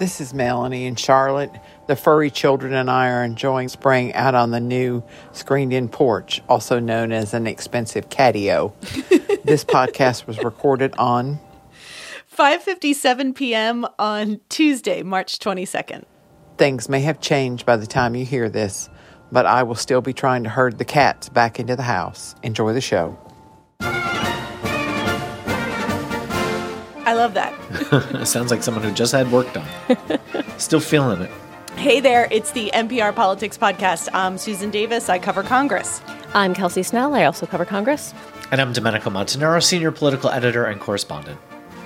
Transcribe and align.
This 0.00 0.18
is 0.18 0.32
Melanie 0.32 0.86
and 0.86 0.98
Charlotte. 0.98 1.50
The 1.86 1.94
furry 1.94 2.30
children 2.30 2.72
and 2.72 2.90
I 2.90 3.10
are 3.10 3.22
enjoying 3.22 3.68
spring 3.68 4.14
out 4.14 4.34
on 4.34 4.50
the 4.50 4.58
new 4.58 5.04
screened 5.32 5.74
in 5.74 5.90
porch, 5.90 6.40
also 6.48 6.80
known 6.80 7.12
as 7.12 7.34
an 7.34 7.46
expensive 7.46 8.08
catio. 8.08 8.72
this 9.44 9.62
podcast 9.62 10.26
was 10.26 10.42
recorded 10.42 10.94
on 10.96 11.38
5:57 12.34 13.34
p.m. 13.34 13.86
on 13.98 14.40
Tuesday, 14.48 15.02
March 15.02 15.38
22nd. 15.38 16.04
Things 16.56 16.88
may 16.88 17.00
have 17.00 17.20
changed 17.20 17.66
by 17.66 17.76
the 17.76 17.86
time 17.86 18.14
you 18.14 18.24
hear 18.24 18.48
this, 18.48 18.88
but 19.30 19.44
I 19.44 19.64
will 19.64 19.74
still 19.74 20.00
be 20.00 20.14
trying 20.14 20.44
to 20.44 20.48
herd 20.48 20.78
the 20.78 20.86
cats 20.86 21.28
back 21.28 21.60
into 21.60 21.76
the 21.76 21.82
house. 21.82 22.34
Enjoy 22.42 22.72
the 22.72 22.80
show. 22.80 23.18
I 27.10 27.14
love 27.14 27.34
that. 27.34 28.24
Sounds 28.28 28.52
like 28.52 28.62
someone 28.62 28.84
who 28.84 28.92
just 28.92 29.10
had 29.10 29.32
work 29.32 29.52
done. 29.52 29.66
Still 30.58 30.78
feeling 30.78 31.20
it. 31.22 31.30
Hey 31.74 31.98
there, 31.98 32.28
it's 32.30 32.52
the 32.52 32.70
NPR 32.72 33.12
Politics 33.12 33.58
Podcast. 33.58 34.08
I'm 34.12 34.38
Susan 34.38 34.70
Davis. 34.70 35.08
I 35.08 35.18
cover 35.18 35.42
Congress. 35.42 36.00
I'm 36.34 36.54
Kelsey 36.54 36.84
Snell. 36.84 37.12
I 37.16 37.24
also 37.24 37.46
cover 37.46 37.64
Congress. 37.64 38.14
And 38.52 38.60
I'm 38.60 38.72
Domenico 38.72 39.10
Montanaro, 39.10 39.60
senior 39.60 39.90
political 39.90 40.30
editor 40.30 40.66
and 40.66 40.80
correspondent. 40.80 41.40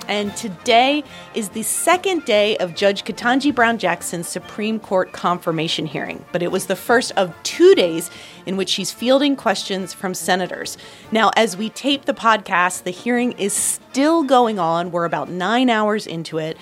And 0.07 0.35
today 0.35 1.03
is 1.33 1.49
the 1.49 1.63
second 1.63 2.25
day 2.25 2.57
of 2.57 2.75
Judge 2.75 3.03
Ketanji 3.03 3.53
Brown 3.53 3.77
Jackson's 3.77 4.27
Supreme 4.27 4.79
Court 4.79 5.11
confirmation 5.11 5.85
hearing. 5.85 6.23
But 6.31 6.43
it 6.43 6.51
was 6.51 6.67
the 6.67 6.75
first 6.75 7.11
of 7.17 7.33
two 7.43 7.73
days 7.75 8.11
in 8.45 8.57
which 8.57 8.69
she's 8.69 8.91
fielding 8.91 9.35
questions 9.35 9.93
from 9.93 10.13
senators. 10.13 10.77
Now, 11.11 11.31
as 11.35 11.57
we 11.57 11.69
tape 11.69 12.05
the 12.05 12.13
podcast, 12.13 12.83
the 12.83 12.91
hearing 12.91 13.31
is 13.33 13.53
still 13.53 14.23
going 14.23 14.59
on. 14.59 14.91
We're 14.91 15.05
about 15.05 15.29
nine 15.29 15.69
hours 15.69 16.05
into 16.05 16.37
it. 16.37 16.57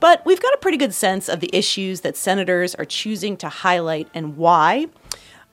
But 0.00 0.24
we've 0.26 0.40
got 0.40 0.54
a 0.54 0.58
pretty 0.58 0.76
good 0.76 0.94
sense 0.94 1.28
of 1.28 1.40
the 1.40 1.50
issues 1.52 2.02
that 2.02 2.16
senators 2.16 2.74
are 2.74 2.84
choosing 2.84 3.36
to 3.38 3.48
highlight 3.48 4.08
and 4.14 4.36
why. 4.36 4.88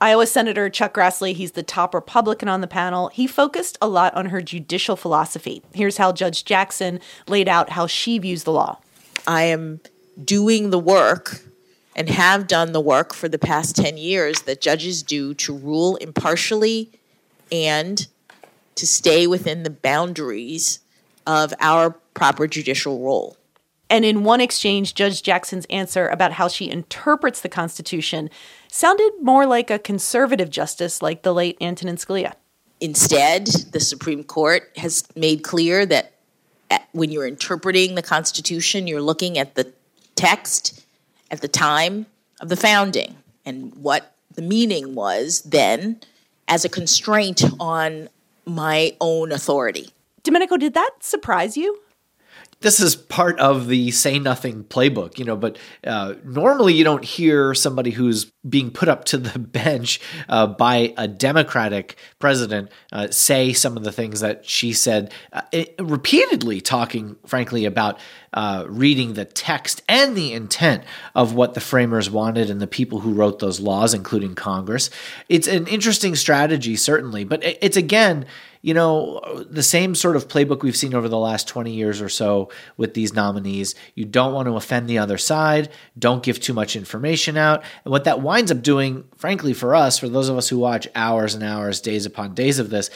Iowa 0.03 0.27
Senator 0.27 0.69
Chuck 0.69 0.95
Grassley, 0.95 1.33
he's 1.33 1.53
the 1.53 1.63
top 1.63 1.95
Republican 1.95 2.49
on 2.49 2.59
the 2.59 2.67
panel. 2.67 3.07
He 3.07 3.25
focused 3.25 3.77
a 3.81 3.87
lot 3.87 4.13
on 4.15 4.25
her 4.25 4.41
judicial 4.41 4.97
philosophy. 4.97 5.63
Here's 5.73 5.95
how 5.95 6.11
Judge 6.11 6.43
Jackson 6.43 6.99
laid 7.25 7.47
out 7.47 7.69
how 7.69 7.87
she 7.87 8.17
views 8.17 8.43
the 8.43 8.51
law. 8.51 8.81
I 9.25 9.43
am 9.43 9.79
doing 10.21 10.71
the 10.71 10.77
work 10.77 11.45
and 11.95 12.09
have 12.09 12.47
done 12.47 12.73
the 12.73 12.81
work 12.81 13.13
for 13.13 13.29
the 13.29 13.39
past 13.39 13.77
10 13.77 13.95
years 13.95 14.41
that 14.41 14.59
judges 14.59 15.03
do 15.03 15.33
to 15.35 15.55
rule 15.55 15.95
impartially 15.95 16.91
and 17.49 18.05
to 18.75 18.85
stay 18.85 19.25
within 19.25 19.63
the 19.63 19.69
boundaries 19.69 20.81
of 21.25 21.53
our 21.61 21.91
proper 22.13 22.45
judicial 22.45 22.99
role. 22.99 23.38
And 23.94 24.03
in 24.03 24.23
one 24.23 24.41
exchange, 24.41 24.95
Judge 24.95 25.22
Jackson's 25.22 25.67
answer 25.69 26.08
about 26.08 26.31
how 26.31 26.47
she 26.47 26.67
interprets 26.67 27.41
the 27.41 27.47
Constitution 27.47 28.31
sounded 28.67 29.11
more 29.22 29.45
like 29.45 29.69
a 29.69 29.77
conservative 29.77 30.50
justice 30.50 31.03
like 31.03 31.22
the 31.22 31.31
late 31.31 31.58
Antonin 31.61 31.97
Scalia. 31.97 32.33
Instead, 32.81 33.45
the 33.72 33.80
Supreme 33.80 34.23
Court 34.23 34.72
has 34.77 35.03
made 35.16 35.44
clear 35.44 35.85
that 35.85 36.11
uh, 36.72 36.80
when 36.94 37.11
you're 37.11 37.27
interpreting 37.27 37.94
the 37.94 38.02
Constitution, 38.02 38.88
you're 38.88 39.00
looking 39.00 39.38
at 39.38 39.53
the 39.53 39.72
text 40.16 40.83
at 41.30 41.41
the 41.41 41.47
time 41.47 42.07
of 42.41 42.50
the 42.50 42.57
founding 42.57 43.16
and 43.45 43.75
what 43.75 44.16
the 44.33 44.41
meaning 44.41 44.95
was 44.95 45.44
then 45.44 46.02
as 46.47 46.66
a 46.66 46.69
constraint 46.69 47.44
on 47.59 48.09
my 48.47 48.95
own 49.00 49.31
authority. 49.31 49.91
Domenico, 50.23 50.57
did 50.57 50.73
that 50.73 50.89
surprise 51.02 51.55
you? 51.55 51.82
This 52.64 52.80
is 52.80 52.95
part 52.95 53.39
of 53.39 53.67
the 53.67 53.92
say 53.92 54.17
nothing 54.17 54.64
playbook, 54.64 55.19
you 55.19 55.25
know, 55.25 55.36
but 55.36 55.58
uh, 55.86 56.16
normally 56.23 56.73
you 56.73 56.83
don't 56.83 57.03
hear 57.03 57.53
somebody 57.53 57.92
who's 57.92 58.31
being 58.47 58.72
put 58.72 58.88
up 58.88 59.03
to 59.06 59.17
the 59.17 59.38
bench 59.53 60.00
uh, 60.30 60.47
by 60.47 60.94
a 60.97 61.08
Democratic 61.08 61.97
president 62.19 62.72
uh, 62.91 63.09
say 63.09 63.53
some 63.53 63.78
of 63.78 63.84
the 63.84 63.91
things 63.91 64.22
that 64.22 64.46
she 64.46 64.72
said, 64.73 65.13
uh, 65.34 65.41
it, 65.52 65.75
repeatedly 65.78 66.62
talking, 66.62 67.18
frankly, 67.25 67.66
about 67.66 68.00
uh, 68.34 68.66
reading 68.68 69.13
the 69.13 69.25
text 69.25 69.81
and 69.88 70.16
the 70.16 70.34
intent 70.34 70.84
of 71.13 71.34
what 71.34 71.53
the 71.53 71.62
framers 71.62 72.09
wanted 72.09 72.50
and 72.50 72.62
the 72.62 72.68
people 72.68 73.02
who 73.02 73.13
wrote 73.13 73.40
those 73.40 73.59
laws, 73.59 73.94
including 73.94 74.35
Congress. 74.35 74.90
It's 75.28 75.47
an 75.47 75.68
interesting 75.68 76.16
strategy, 76.16 76.78
certainly, 76.78 77.25
but 77.25 77.44
it's 77.44 77.78
again, 77.78 78.25
you 78.63 78.74
know, 78.74 79.19
the 79.50 79.62
same 79.62 79.94
sort 79.94 80.16
of 80.16 80.29
playbook 80.29 80.63
we've 80.63 80.75
seen 80.75 80.96
over 80.96 81.09
the 81.09 81.18
last 81.18 81.50
20 81.50 81.74
years 81.74 82.01
or 82.01 82.07
so 82.07 82.50
with 82.78 82.94
these 82.94 83.13
nominees. 83.13 83.75
You 83.94 84.06
don't 84.06 84.34
want 84.34 84.47
to 84.47 84.56
offend 84.56 84.88
the 84.88 85.00
other 85.00 85.18
side, 85.18 85.69
don't 86.00 86.24
give 86.24 86.40
too 86.40 86.53
much 86.53 86.78
information 86.78 87.35
out. 87.35 87.62
And 87.84 87.91
what 87.91 88.06
that 88.06 88.22
winds 88.22 88.52
up 88.52 88.62
doing, 88.62 89.03
frankly, 89.18 89.53
for 89.53 89.75
us, 89.75 90.00
for 90.00 90.07
those 90.07 90.29
of 90.29 90.38
us 90.38 90.47
who 90.47 90.57
watch 90.57 90.88
hours 90.96 91.35
and 91.35 91.44
hours, 91.44 91.81
days 91.81 92.06
upon 92.06 92.35
days 92.35 92.57
of 92.57 92.69
this, 92.69 92.90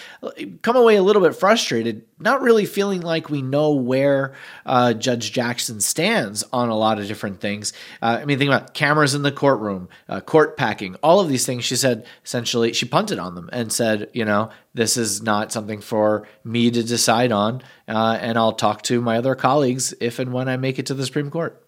come 0.61 0.77
away 0.77 0.95
a 0.95 1.03
little 1.03 1.21
bit 1.21 1.35
frustrated, 1.35 2.05
not 2.17 2.41
really 2.41 2.65
feeling 2.65 3.01
like 3.01 3.29
we 3.29 3.41
know 3.41 3.73
where 3.73 4.35
uh, 4.65 4.93
Judge 4.93 5.33
Jackson 5.33 5.81
stands 5.81 6.45
on 6.53 6.69
a 6.69 6.77
lot 6.77 6.97
of 6.97 7.07
different 7.07 7.41
things. 7.41 7.73
Uh, 8.01 8.19
I 8.21 8.25
mean, 8.25 8.37
think 8.37 8.49
about 8.49 8.73
cameras 8.73 9.13
in 9.13 9.21
the 9.21 9.33
courtroom, 9.33 9.89
uh, 10.07 10.21
court 10.21 10.55
packing, 10.55 10.95
all 11.03 11.19
of 11.19 11.27
these 11.27 11.45
things. 11.45 11.65
She 11.65 11.75
said 11.75 12.05
essentially, 12.23 12.71
she 12.71 12.85
punted 12.85 13.19
on 13.19 13.35
them 13.35 13.49
and 13.51 13.69
said, 13.73 14.09
you 14.13 14.23
know, 14.23 14.49
this 14.77 14.95
is 14.95 15.21
not 15.23 15.51
something 15.57 15.81
for 15.81 16.27
me 16.43 16.69
to 16.69 16.83
decide 16.83 17.31
on, 17.31 17.63
uh, 17.87 18.19
and 18.21 18.37
I'll 18.37 18.53
talk 18.53 18.83
to 18.83 19.01
my 19.01 19.17
other 19.17 19.33
colleagues 19.33 19.91
if 19.99 20.19
and 20.19 20.31
when 20.31 20.47
I 20.47 20.55
make 20.55 20.77
it 20.77 20.85
to 20.85 20.93
the 20.93 21.03
Supreme 21.03 21.31
Court. 21.31 21.59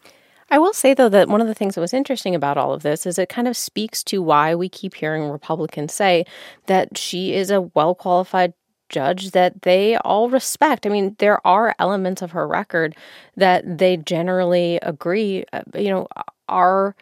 I 0.52 0.60
will 0.60 0.74
say, 0.74 0.94
though, 0.94 1.10
that 1.10 1.28
one 1.28 1.42
of 1.42 1.48
the 1.48 1.56
things 1.56 1.74
that 1.74 1.82
was 1.82 1.94
interesting 1.94 2.36
about 2.36 2.58
all 2.58 2.72
of 2.72 2.84
this 2.84 3.08
is 3.08 3.18
it 3.18 3.30
kind 3.30 3.48
of 3.48 3.58
speaks 3.58 4.04
to 4.04 4.22
why 4.22 4.54
we 4.54 4.70
keep 4.70 4.94
hearing 4.94 5.24
Republicans 5.24 5.94
say 5.94 6.24
that 6.68 6.98
she 7.00 7.34
is 7.34 7.50
a 7.50 7.62
well 7.62 7.96
qualified 7.96 8.54
judge 8.90 9.32
that 9.32 9.64
they 9.64 9.98
all 9.98 10.30
respect. 10.30 10.86
I 10.86 10.90
mean, 10.90 11.16
there 11.18 11.46
are 11.46 11.76
elements 11.80 12.22
of 12.22 12.32
her 12.32 12.48
record 12.48 12.96
that 13.38 13.80
they 13.80 13.98
generally 13.98 14.78
agree, 14.84 15.46
uh, 15.52 15.62
you 15.76 15.90
know, 15.90 16.08
are 16.48 16.96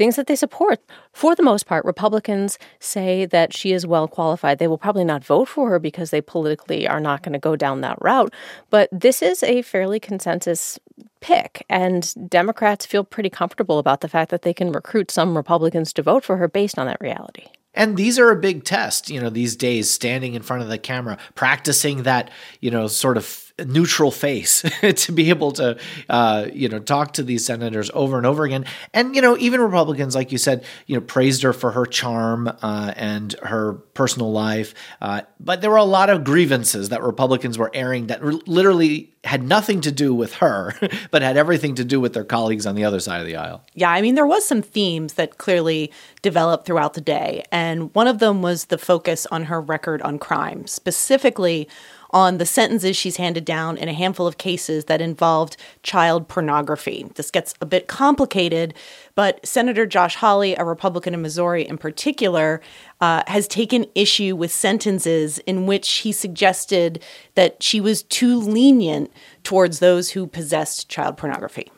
things 0.00 0.16
that 0.16 0.28
they 0.28 0.34
support. 0.34 0.80
For 1.12 1.34
the 1.34 1.42
most 1.42 1.66
part, 1.66 1.84
Republicans 1.84 2.58
say 2.78 3.26
that 3.26 3.52
she 3.52 3.72
is 3.72 3.86
well 3.86 4.08
qualified. 4.08 4.58
They 4.58 4.66
will 4.66 4.78
probably 4.78 5.04
not 5.04 5.22
vote 5.22 5.46
for 5.46 5.68
her 5.68 5.78
because 5.78 6.08
they 6.08 6.22
politically 6.22 6.88
are 6.88 7.00
not 7.00 7.22
going 7.22 7.34
to 7.34 7.38
go 7.38 7.54
down 7.54 7.82
that 7.82 7.98
route. 8.00 8.32
But 8.70 8.88
this 8.90 9.20
is 9.20 9.42
a 9.42 9.60
fairly 9.60 10.00
consensus 10.00 10.78
pick, 11.20 11.66
and 11.68 12.14
Democrats 12.30 12.86
feel 12.86 13.04
pretty 13.04 13.28
comfortable 13.28 13.78
about 13.78 14.00
the 14.00 14.08
fact 14.08 14.30
that 14.30 14.40
they 14.40 14.54
can 14.54 14.72
recruit 14.72 15.10
some 15.10 15.36
Republicans 15.36 15.92
to 15.92 16.02
vote 16.02 16.24
for 16.24 16.38
her 16.38 16.48
based 16.48 16.78
on 16.78 16.86
that 16.86 17.02
reality. 17.02 17.44
And 17.74 17.98
these 17.98 18.18
are 18.18 18.30
a 18.30 18.36
big 18.36 18.64
test, 18.64 19.10
you 19.10 19.20
know, 19.20 19.28
these 19.28 19.54
days, 19.54 19.90
standing 19.90 20.32
in 20.32 20.40
front 20.40 20.62
of 20.62 20.70
the 20.70 20.78
camera, 20.78 21.18
practicing 21.34 22.04
that, 22.04 22.30
you 22.60 22.70
know, 22.70 22.86
sort 22.86 23.18
of 23.18 23.49
neutral 23.64 24.10
face 24.10 24.62
to 24.80 25.12
be 25.12 25.30
able 25.30 25.52
to, 25.52 25.78
uh, 26.08 26.46
you 26.52 26.68
know, 26.68 26.78
talk 26.78 27.14
to 27.14 27.22
these 27.22 27.44
senators 27.44 27.90
over 27.94 28.16
and 28.16 28.26
over 28.26 28.44
again. 28.44 28.64
And, 28.92 29.14
you 29.14 29.22
know, 29.22 29.36
even 29.38 29.60
Republicans, 29.60 30.14
like 30.14 30.32
you 30.32 30.38
said, 30.38 30.64
you 30.86 30.96
know, 30.96 31.00
praised 31.00 31.42
her 31.42 31.52
for 31.52 31.72
her 31.72 31.86
charm 31.86 32.48
uh, 32.48 32.92
and 32.96 33.32
her 33.42 33.74
personal 33.94 34.32
life. 34.32 34.74
Uh, 35.00 35.22
but 35.38 35.60
there 35.60 35.70
were 35.70 35.76
a 35.76 35.84
lot 35.84 36.10
of 36.10 36.24
grievances 36.24 36.90
that 36.90 37.02
Republicans 37.02 37.58
were 37.58 37.70
airing 37.74 38.08
that 38.08 38.22
re- 38.22 38.40
literally 38.46 39.14
had 39.24 39.42
nothing 39.42 39.82
to 39.82 39.92
do 39.92 40.14
with 40.14 40.34
her, 40.34 40.74
but 41.10 41.22
had 41.22 41.36
everything 41.36 41.74
to 41.74 41.84
do 41.84 42.00
with 42.00 42.14
their 42.14 42.24
colleagues 42.24 42.66
on 42.66 42.74
the 42.74 42.84
other 42.84 43.00
side 43.00 43.20
of 43.20 43.26
the 43.26 43.36
aisle. 43.36 43.62
Yeah, 43.74 43.90
I 43.90 44.00
mean, 44.00 44.14
there 44.14 44.26
was 44.26 44.46
some 44.46 44.62
themes 44.62 45.14
that 45.14 45.38
clearly 45.38 45.92
developed 46.22 46.66
throughout 46.66 46.94
the 46.94 47.00
day. 47.00 47.44
And 47.52 47.94
one 47.94 48.06
of 48.06 48.18
them 48.18 48.42
was 48.42 48.66
the 48.66 48.78
focus 48.78 49.26
on 49.30 49.44
her 49.44 49.60
record 49.60 50.00
on 50.02 50.18
crime, 50.18 50.66
specifically 50.66 51.68
on 52.10 52.38
the 52.38 52.46
sentences 52.46 52.96
she's 52.96 53.16
handed 53.16 53.44
down 53.44 53.76
in 53.76 53.88
a 53.88 53.92
handful 53.92 54.26
of 54.26 54.38
cases 54.38 54.84
that 54.86 55.00
involved 55.00 55.56
child 55.82 56.28
pornography. 56.28 57.06
This 57.14 57.30
gets 57.30 57.54
a 57.60 57.66
bit 57.66 57.88
complicated, 57.88 58.74
but 59.14 59.44
Senator 59.46 59.86
Josh 59.86 60.16
Hawley, 60.16 60.54
a 60.54 60.64
Republican 60.64 61.14
in 61.14 61.22
Missouri 61.22 61.66
in 61.66 61.78
particular, 61.78 62.60
uh, 63.00 63.22
has 63.26 63.48
taken 63.48 63.86
issue 63.94 64.36
with 64.36 64.52
sentences 64.52 65.38
in 65.40 65.66
which 65.66 65.88
he 65.98 66.12
suggested 66.12 67.02
that 67.34 67.62
she 67.62 67.80
was 67.80 68.02
too 68.04 68.38
lenient 68.38 69.12
towards 69.42 69.78
those 69.78 70.10
who 70.10 70.26
possessed 70.26 70.88
child 70.88 71.16
pornography. 71.16 71.70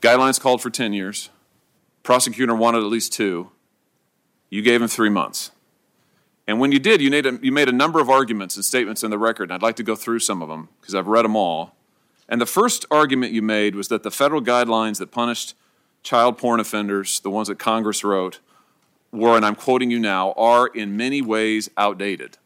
Guidelines 0.00 0.40
called 0.40 0.60
for 0.60 0.70
10 0.70 0.92
years. 0.92 1.30
Prosecutor 2.02 2.54
wanted 2.54 2.78
at 2.78 2.86
least 2.86 3.12
two. 3.12 3.50
You 4.50 4.62
gave 4.62 4.82
him 4.82 4.88
three 4.88 5.08
months. 5.08 5.51
And 6.46 6.58
when 6.58 6.72
you 6.72 6.78
did, 6.78 7.00
you 7.00 7.10
made, 7.10 7.26
a, 7.26 7.38
you 7.42 7.52
made 7.52 7.68
a 7.68 7.72
number 7.72 8.00
of 8.00 8.10
arguments 8.10 8.56
and 8.56 8.64
statements 8.64 9.04
in 9.04 9.10
the 9.10 9.18
record, 9.18 9.44
and 9.44 9.52
I'd 9.52 9.62
like 9.62 9.76
to 9.76 9.82
go 9.82 9.94
through 9.94 10.18
some 10.18 10.42
of 10.42 10.48
them 10.48 10.68
because 10.80 10.94
I've 10.94 11.06
read 11.06 11.24
them 11.24 11.36
all. 11.36 11.76
And 12.28 12.40
the 12.40 12.46
first 12.46 12.84
argument 12.90 13.32
you 13.32 13.42
made 13.42 13.74
was 13.74 13.88
that 13.88 14.02
the 14.02 14.10
federal 14.10 14.40
guidelines 14.40 14.98
that 14.98 15.10
punished 15.10 15.54
child 16.02 16.38
porn 16.38 16.58
offenders, 16.58 17.20
the 17.20 17.30
ones 17.30 17.48
that 17.48 17.58
Congress 17.58 18.02
wrote, 18.02 18.40
were, 19.12 19.36
and 19.36 19.44
I'm 19.44 19.54
quoting 19.54 19.90
you 19.90 19.98
now, 19.98 20.32
are 20.32 20.66
in 20.66 20.96
many 20.96 21.22
ways 21.22 21.70
outdated. 21.76 22.38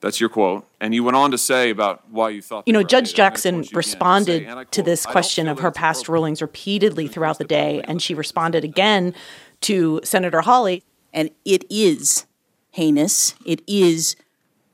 That's 0.00 0.20
your 0.20 0.28
quote. 0.28 0.66
And 0.80 0.94
you 0.94 1.04
went 1.04 1.16
on 1.16 1.30
to 1.30 1.38
say 1.38 1.70
about 1.70 2.10
why 2.10 2.30
you 2.30 2.42
thought. 2.42 2.66
You 2.66 2.72
know, 2.72 2.82
Judge. 2.82 3.14
Jackson 3.14 3.62
quote 3.62 3.72
responded 3.72 4.42
and 4.42 4.70
to 4.72 4.82
this 4.82 5.06
question 5.06 5.48
of 5.48 5.60
her 5.60 5.70
past 5.70 6.08
rulings 6.08 6.42
repeatedly 6.42 7.06
throughout 7.08 7.38
the 7.38 7.44
day, 7.44 7.82
and 7.84 8.02
she 8.02 8.12
responded 8.12 8.64
again 8.64 9.14
to 9.62 10.00
Senator 10.04 10.40
Hawley. 10.42 10.82
and 11.12 11.30
it 11.44 11.64
is 11.70 12.26
heinous, 12.72 13.34
it 13.46 13.62
is 13.66 14.16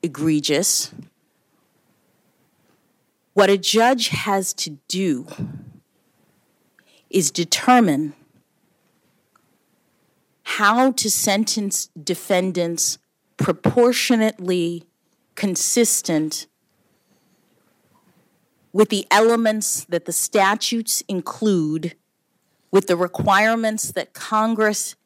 egregious. 0.03 0.93
What 3.35 3.51
a 3.51 3.59
judge 3.59 4.09
has 4.09 4.53
to 4.55 4.79
do 4.89 5.27
is 7.11 7.31
determine 7.31 8.15
how 10.43 10.93
to 10.93 11.11
sentence 11.11 11.91
defendants 12.03 12.99
proportionately 13.37 14.85
consistent 15.35 16.47
with 18.73 18.89
the 18.89 19.07
elements 19.11 19.85
that 19.85 20.05
the 20.05 20.13
statutes 20.13 21.03
include, 21.09 21.97
with 22.71 22.87
the 22.87 22.97
requirements 22.97 23.93
that 23.93 24.13
Congress 24.13 24.97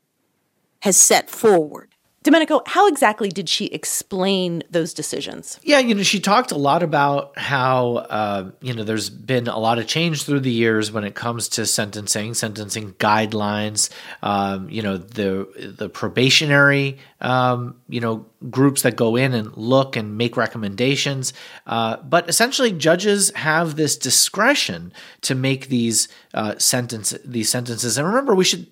has 0.80 0.96
set 0.96 1.30
forward. 1.30 1.91
Domenico, 2.22 2.62
how 2.66 2.86
exactly 2.86 3.28
did 3.28 3.48
she 3.48 3.66
explain 3.66 4.62
those 4.70 4.94
decisions? 4.94 5.58
Yeah, 5.62 5.80
you 5.80 5.94
know, 5.94 6.02
she 6.02 6.20
talked 6.20 6.52
a 6.52 6.56
lot 6.56 6.82
about 6.82 7.36
how 7.36 7.96
uh, 7.96 8.50
you 8.60 8.74
know 8.74 8.84
there's 8.84 9.10
been 9.10 9.48
a 9.48 9.58
lot 9.58 9.78
of 9.78 9.86
change 9.86 10.22
through 10.22 10.40
the 10.40 10.50
years 10.50 10.92
when 10.92 11.04
it 11.04 11.14
comes 11.14 11.48
to 11.50 11.66
sentencing, 11.66 12.34
sentencing 12.34 12.92
guidelines. 12.94 13.90
Um, 14.22 14.70
you 14.70 14.82
know, 14.82 14.96
the 14.98 15.74
the 15.76 15.88
probationary 15.88 16.98
um, 17.22 17.76
you 17.88 18.00
know 18.00 18.26
groups 18.50 18.82
that 18.82 18.96
go 18.96 19.16
in 19.16 19.32
and 19.32 19.56
look 19.56 19.96
and 19.96 20.18
make 20.18 20.36
recommendations. 20.36 21.32
Uh, 21.66 21.96
but 21.98 22.28
essentially, 22.28 22.72
judges 22.72 23.30
have 23.36 23.76
this 23.76 23.96
discretion 23.96 24.92
to 25.22 25.34
make 25.34 25.68
these 25.68 26.08
uh, 26.34 26.58
sentence 26.58 27.14
these 27.24 27.48
sentences. 27.48 27.96
And 27.96 28.06
remember, 28.06 28.34
we 28.34 28.44
should 28.44 28.66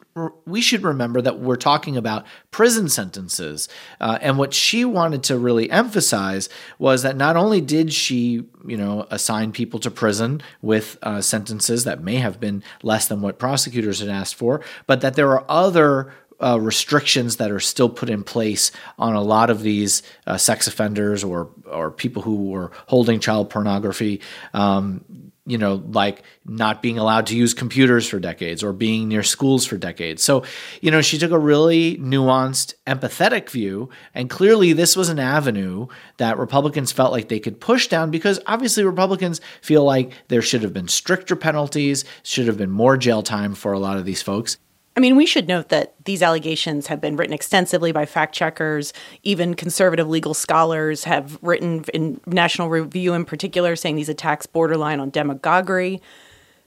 we 0.44 0.60
should 0.60 0.82
remember 0.82 1.22
that 1.22 1.38
we're 1.38 1.56
talking 1.56 1.96
about 1.96 2.26
prison 2.50 2.88
sentences. 2.88 3.68
Uh, 4.00 4.18
and 4.20 4.36
what 4.36 4.52
she 4.52 4.84
wanted 4.84 5.22
to 5.22 5.38
really 5.38 5.70
emphasize 5.70 6.48
was 6.78 7.02
that 7.02 7.16
not 7.16 7.36
only 7.36 7.60
did 7.60 7.92
she, 7.92 8.44
you 8.66 8.76
know, 8.76 9.06
assign 9.10 9.52
people 9.52 9.78
to 9.80 9.90
prison 9.90 10.42
with 10.60 10.98
uh, 11.02 11.20
sentences 11.20 11.84
that 11.84 12.02
may 12.02 12.16
have 12.16 12.40
been 12.40 12.62
less 12.82 13.06
than 13.06 13.20
what 13.20 13.38
prosecutors 13.38 14.00
had 14.00 14.08
asked 14.08 14.34
for, 14.34 14.60
but 14.88 15.00
that 15.00 15.14
there 15.14 15.30
are 15.30 15.44
other 15.48 16.12
uh, 16.42 16.58
restrictions 16.60 17.36
that 17.36 17.50
are 17.50 17.60
still 17.60 17.88
put 17.88 18.10
in 18.10 18.22
place 18.22 18.70
on 18.98 19.14
a 19.14 19.22
lot 19.22 19.50
of 19.50 19.62
these 19.62 20.02
uh, 20.26 20.36
sex 20.36 20.66
offenders 20.66 21.22
or 21.22 21.50
or 21.66 21.90
people 21.90 22.22
who 22.22 22.50
were 22.50 22.70
holding 22.86 23.20
child 23.20 23.50
pornography. 23.50 24.20
Um, 24.54 25.04
you 25.46 25.58
know, 25.58 25.82
like 25.88 26.22
not 26.44 26.80
being 26.80 26.96
allowed 26.98 27.26
to 27.26 27.36
use 27.36 27.54
computers 27.54 28.08
for 28.08 28.20
decades 28.20 28.62
or 28.62 28.72
being 28.72 29.08
near 29.08 29.24
schools 29.24 29.66
for 29.66 29.76
decades. 29.76 30.22
So, 30.22 30.44
you 30.80 30.92
know, 30.92 31.00
she 31.00 31.18
took 31.18 31.32
a 31.32 31.38
really 31.38 31.96
nuanced, 31.96 32.74
empathetic 32.86 33.50
view. 33.50 33.88
And 34.14 34.30
clearly, 34.30 34.72
this 34.72 34.94
was 34.94 35.08
an 35.08 35.18
avenue 35.18 35.88
that 36.18 36.38
Republicans 36.38 36.92
felt 36.92 37.10
like 37.10 37.28
they 37.28 37.40
could 37.40 37.60
push 37.60 37.88
down 37.88 38.12
because 38.12 38.38
obviously 38.46 38.84
Republicans 38.84 39.40
feel 39.60 39.82
like 39.82 40.12
there 40.28 40.42
should 40.42 40.62
have 40.62 40.72
been 40.72 40.88
stricter 40.88 41.34
penalties, 41.34 42.04
should 42.22 42.46
have 42.46 42.58
been 42.58 42.70
more 42.70 42.96
jail 42.96 43.22
time 43.22 43.54
for 43.54 43.72
a 43.72 43.78
lot 43.80 43.96
of 43.96 44.04
these 44.04 44.22
folks. 44.22 44.56
I 45.00 45.02
mean, 45.02 45.16
we 45.16 45.24
should 45.24 45.48
note 45.48 45.70
that 45.70 45.94
these 46.04 46.22
allegations 46.22 46.88
have 46.88 47.00
been 47.00 47.16
written 47.16 47.32
extensively 47.32 47.90
by 47.90 48.04
fact 48.04 48.34
checkers. 48.34 48.92
Even 49.22 49.54
conservative 49.54 50.06
legal 50.06 50.34
scholars 50.34 51.04
have 51.04 51.38
written 51.40 51.86
in 51.94 52.20
National 52.26 52.68
Review, 52.68 53.14
in 53.14 53.24
particular, 53.24 53.76
saying 53.76 53.96
these 53.96 54.10
attacks 54.10 54.44
borderline 54.44 55.00
on 55.00 55.08
demagoguery. 55.08 56.02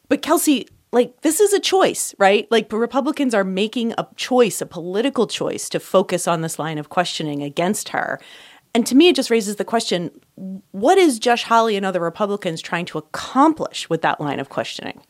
But 0.09 0.23
Kelsey, 0.23 0.67
like, 0.91 1.21
this 1.21 1.39
is 1.39 1.53
a 1.53 1.59
choice, 1.59 2.15
right? 2.17 2.47
Like, 2.49 2.73
Republicans 2.73 3.35
are 3.35 3.43
making 3.43 3.93
a 3.99 4.07
choice, 4.15 4.61
a 4.61 4.65
political 4.65 5.27
choice, 5.27 5.69
to 5.69 5.79
focus 5.79 6.27
on 6.27 6.41
this 6.41 6.57
line 6.57 6.79
of 6.79 6.89
questioning 6.89 7.43
against 7.43 7.89
her. 7.89 8.19
And 8.73 8.83
to 8.87 8.95
me, 8.95 9.09
it 9.09 9.15
just 9.15 9.29
raises 9.29 9.57
the 9.57 9.63
question 9.63 10.09
what 10.71 10.97
is 10.97 11.19
Josh 11.19 11.43
Hawley 11.43 11.77
and 11.77 11.85
other 11.85 11.99
Republicans 11.99 12.63
trying 12.63 12.85
to 12.85 12.97
accomplish 12.97 13.91
with 13.91 14.01
that 14.01 14.19
line 14.19 14.39
of 14.39 14.49
questioning? 14.49 15.03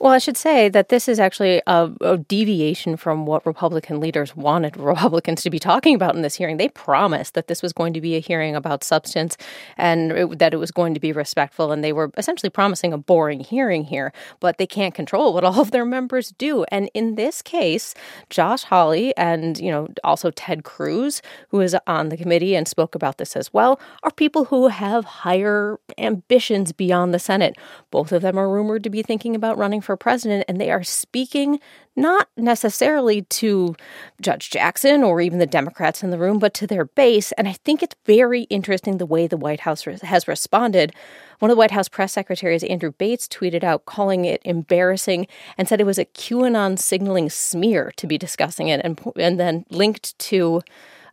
Well, 0.00 0.12
I 0.12 0.18
should 0.18 0.36
say 0.36 0.68
that 0.68 0.90
this 0.90 1.08
is 1.08 1.18
actually 1.18 1.60
a, 1.66 1.90
a, 2.00 2.18
deviation 2.18 2.96
from 2.96 3.26
what 3.26 3.44
Republican 3.44 3.98
leaders 3.98 4.36
wanted 4.36 4.76
Republicans 4.76 5.42
to 5.42 5.50
be 5.50 5.58
talking 5.58 5.96
about 5.96 6.14
in 6.14 6.22
this 6.22 6.36
hearing. 6.36 6.56
They 6.56 6.68
promised 6.68 7.34
that 7.34 7.48
this 7.48 7.62
was 7.62 7.72
going 7.72 7.94
to 7.94 8.00
be 8.00 8.14
a 8.14 8.20
hearing 8.20 8.54
about 8.54 8.84
substance 8.84 9.36
and 9.76 10.12
it, 10.12 10.38
that 10.38 10.54
it 10.54 10.58
was 10.58 10.70
going 10.70 10.94
to 10.94 11.00
be 11.00 11.10
respectful. 11.10 11.72
And 11.72 11.82
they 11.82 11.92
were 11.92 12.12
essentially 12.16 12.48
promising 12.48 12.92
a 12.92 12.98
boring 12.98 13.40
hearing 13.40 13.82
here, 13.82 14.12
but 14.38 14.58
they 14.58 14.68
can't 14.68 14.94
control 14.94 15.34
what 15.34 15.42
all 15.48 15.60
of 15.60 15.72
their 15.72 15.84
members 15.84 16.30
do. 16.38 16.64
And 16.70 16.90
in 16.94 17.16
this 17.16 17.42
case, 17.42 17.94
Josh 18.30 18.62
Hawley 18.62 19.16
and, 19.16 19.58
you 19.58 19.72
know, 19.72 19.88
also 20.04 20.30
Ted 20.30 20.62
Cruz, 20.62 21.22
who 21.48 21.60
is 21.60 21.76
on 21.88 22.10
the 22.10 22.16
committee 22.16 22.54
and 22.54 22.68
spoke 22.68 22.94
about 22.94 23.18
this 23.18 23.34
as 23.34 23.52
well, 23.52 23.80
are 24.04 24.12
people 24.12 24.44
who 24.44 24.68
have 24.68 25.04
higher 25.04 25.80
ambitions 25.98 26.70
beyond 26.70 27.12
the 27.12 27.18
Senate. 27.18 27.56
Both 27.90 28.12
of 28.12 28.22
them 28.22 28.38
are 28.38 28.48
rumored 28.48 28.84
to 28.84 28.90
be 28.90 29.02
thinking 29.02 29.34
about 29.34 29.58
running 29.58 29.80
for 29.88 29.96
president, 29.96 30.44
and 30.48 30.60
they 30.60 30.70
are 30.70 30.82
speaking 30.84 31.60
not 31.96 32.28
necessarily 32.36 33.22
to 33.22 33.74
Judge 34.20 34.50
Jackson 34.50 35.02
or 35.02 35.22
even 35.22 35.38
the 35.38 35.46
Democrats 35.46 36.02
in 36.02 36.10
the 36.10 36.18
room, 36.18 36.38
but 36.38 36.52
to 36.52 36.66
their 36.66 36.84
base. 36.84 37.32
And 37.32 37.48
I 37.48 37.54
think 37.54 37.82
it's 37.82 37.96
very 38.04 38.42
interesting 38.42 38.98
the 38.98 39.06
way 39.06 39.26
the 39.26 39.38
White 39.38 39.60
House 39.60 39.84
has 39.84 40.28
responded. 40.28 40.94
One 41.38 41.50
of 41.50 41.54
the 41.54 41.58
White 41.58 41.70
House 41.70 41.88
press 41.88 42.12
secretaries, 42.12 42.62
Andrew 42.64 42.92
Bates, 42.92 43.26
tweeted 43.26 43.64
out 43.64 43.86
calling 43.86 44.26
it 44.26 44.42
embarrassing 44.44 45.26
and 45.56 45.66
said 45.66 45.80
it 45.80 45.86
was 45.86 45.98
a 45.98 46.04
QAnon 46.04 46.78
signaling 46.78 47.30
smear 47.30 47.90
to 47.96 48.06
be 48.06 48.18
discussing 48.18 48.68
it, 48.68 48.82
and 48.84 49.00
and 49.16 49.40
then 49.40 49.64
linked 49.70 50.18
to. 50.18 50.60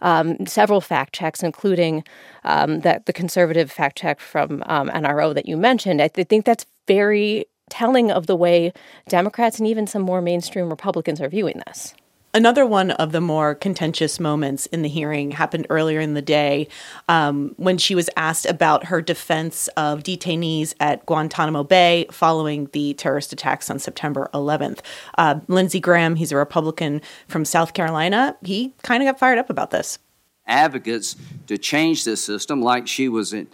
Um, 0.02 0.46
several 0.46 0.82
fact 0.82 1.16
checks, 1.16 1.42
including 1.42 2.04
um, 2.44 2.82
that 2.82 3.06
the 3.06 3.14
conservative 3.14 3.72
fact 3.72 3.98
check 3.98 4.20
from 4.20 4.62
um, 4.66 4.90
NRO 4.90 5.34
that 5.34 5.48
you 5.48 5.56
mentioned. 5.56 6.02
I 6.02 6.10
th- 6.10 6.28
think 6.28 6.46
that's 6.46 6.66
very 6.86 7.46
telling 7.70 8.12
of 8.12 8.28
the 8.28 8.36
way 8.36 8.74
Democrats 9.08 9.60
and 9.60 9.68
even 9.68 9.88
some 9.88 10.02
more 10.02 10.22
mainstream 10.22 10.70
Republicans 10.70 11.22
are 11.22 11.30
viewing 11.30 11.62
this. 11.66 11.94
Another 12.36 12.66
one 12.66 12.92
of 12.92 13.14
the 13.14 13.22
more 13.22 13.56
contentious 13.56 14.20
moments 14.20 14.66
in 14.66 14.82
the 14.82 14.90
hearing 14.90 15.32
happened 15.32 15.66
earlier 15.70 16.02
in 16.02 16.16
the 16.16 16.22
day 16.22 16.68
um, 17.08 17.54
when 17.56 17.78
she 17.78 17.96
was 17.96 18.10
asked 18.18 18.46
about 18.46 18.88
her 18.88 19.02
defense 19.02 19.70
of 19.78 20.04
detainees 20.04 20.74
at 20.82 21.06
Guantanamo 21.06 21.64
Bay 21.64 22.08
following 22.12 22.68
the 22.74 22.94
terrorist 22.96 23.32
attacks 23.32 23.70
on 23.70 23.80
September 23.80 24.30
11th. 24.34 24.80
Uh, 25.18 25.40
Lindsey 25.48 25.80
Graham, 25.80 26.18
he's 26.18 26.34
a 26.34 26.36
Republican 26.36 27.02
from 27.30 27.46
South 27.46 27.74
Carolina, 27.74 28.36
he 28.44 28.74
kind 28.84 29.02
of 29.02 29.08
got 29.08 29.18
fired 29.18 29.38
up 29.38 29.50
about 29.50 29.72
this. 29.72 29.98
Advocates 30.46 31.16
to 31.48 31.58
change 31.58 32.04
this 32.04 32.22
system, 32.22 32.62
like 32.62 32.86
she 32.86 33.08
was 33.08 33.32
in, 33.32 33.48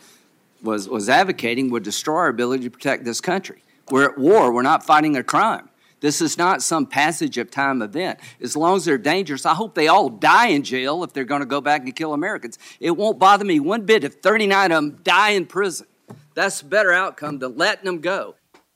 was 0.63 0.89
was 0.89 1.07
advocating, 1.07 1.69
would 1.69 1.83
destroy 1.83 2.15
our 2.15 2.29
ability 2.29 2.63
to 2.63 2.71
protect 2.71 3.05
this 3.05 3.21
country. 3.21 3.61
We're 3.91 4.09
at 4.09 4.17
war. 4.17 4.51
We're 4.51 4.61
not 4.61 4.85
fighting 4.85 5.15
a 5.17 5.23
crime. 5.23 5.69
This 5.99 6.19
is 6.19 6.35
not 6.37 6.63
some 6.63 6.87
passage 6.87 7.37
of 7.37 7.51
time 7.51 7.81
event. 7.83 8.19
As 8.41 8.55
long 8.57 8.77
as 8.77 8.85
they're 8.85 8.97
dangerous, 8.97 9.45
I 9.45 9.53
hope 9.53 9.75
they 9.75 9.87
all 9.87 10.09
die 10.09 10.47
in 10.47 10.63
jail 10.63 11.03
if 11.03 11.13
they're 11.13 11.25
going 11.25 11.41
to 11.41 11.45
go 11.45 11.61
back 11.61 11.81
and 11.83 11.95
kill 11.95 12.13
Americans. 12.13 12.57
It 12.79 12.91
won't 12.97 13.19
bother 13.19 13.45
me 13.45 13.59
one 13.59 13.85
bit 13.85 14.03
if 14.03 14.15
39 14.15 14.71
of 14.71 14.75
them 14.75 14.99
die 15.03 15.29
in 15.31 15.45
prison. 15.45 15.85
That's 16.33 16.61
a 16.61 16.65
better 16.65 16.91
outcome 16.91 17.37
than 17.37 17.55
letting 17.55 17.85
them 17.85 17.99
go. 17.99 18.33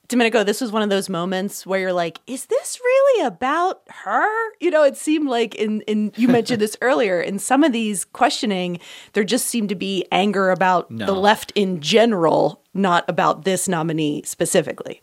Domenico, 0.08 0.44
this 0.44 0.62
was 0.62 0.72
one 0.72 0.84
of 0.84 0.92
those 0.92 1.10
moments 1.10 1.66
where 1.66 1.80
you're 1.80 1.92
like, 1.94 2.20
is 2.28 2.46
this 2.46 2.80
really 2.80 3.26
about 3.26 3.82
her? 3.90 4.28
You 4.60 4.70
know, 4.70 4.84
it 4.84 4.96
seemed 4.98 5.28
like 5.28 5.56
in, 5.56 5.82
in 5.82 6.12
you 6.16 6.28
mentioned 6.28 6.62
this 6.62 6.78
earlier, 6.82 7.20
in 7.20 7.40
some 7.40 7.64
of 7.64 7.72
these 7.72 8.06
questioning, 8.06 8.78
there 9.14 9.24
just 9.24 9.48
seemed 9.48 9.70
to 9.70 9.76
be 9.76 10.06
anger 10.12 10.52
about 10.52 10.92
No. 10.92 11.08
the 11.08 11.14
left 11.14 11.52
in 11.56 11.82
general, 11.82 12.62
not 12.72 13.04
about 13.08 13.46
this 13.46 13.68
nominee 13.68 14.22
specifically. 14.24 15.02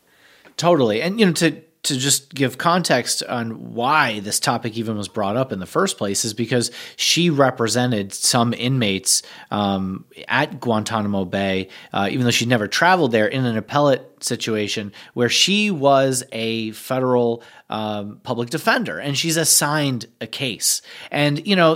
Totally. 0.57 1.03
And 1.03 1.19
you 1.19 1.27
know, 1.27 1.33
to 1.33 1.63
to 1.85 1.97
just 1.97 2.33
give 2.33 2.59
context 2.59 3.25
on 3.25 3.75
why 3.75 4.21
this 4.21 4.39
topic 4.39 4.77
even 4.79 4.97
was 4.97 5.09
brought 5.09 5.37
up 5.37 5.51
in 5.51 5.59
the 5.59 5.67
first 5.67 5.99
place 5.99 6.25
is 6.25 6.33
because 6.33 6.71
she 6.95 7.29
represented 7.29 8.13
some 8.13 8.55
inmates 8.55 9.23
um, 9.51 10.05
at 10.29 10.61
Guantanamo 10.61 11.25
Bay, 11.25 11.69
uh, 11.93 12.09
even 12.11 12.25
though 12.25 12.31
she'd 12.31 12.49
never 12.49 12.69
traveled 12.69 13.11
there, 13.11 13.27
in 13.27 13.45
an 13.45 13.57
appellate 13.57 14.09
situation 14.23 14.93
where 15.15 15.29
she 15.29 15.73
was 15.73 16.23
a 16.31 16.71
federal 16.73 17.43
um, 17.69 18.21
public 18.23 18.51
defender 18.51 18.99
and 18.99 19.19
she's 19.19 19.37
assigned 19.37 20.07
a 20.21 20.27
case. 20.27 20.83
And, 21.11 21.45
you 21.45 21.57
know, 21.57 21.75